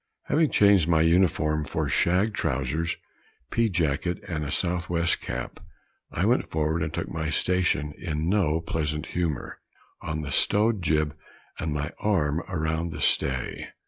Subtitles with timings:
[0.23, 2.97] Having changed my uniform for shag trowsers,
[3.51, 5.59] pea jacket and a south west cap,
[6.11, 9.59] I went forward and took my station, in no pleasant humor,
[10.01, 11.15] on the stowed jib,
[11.59, 13.67] with my arm around the stay.